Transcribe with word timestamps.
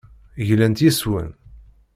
Glant 0.47 0.79
yes-wen. 0.83 1.29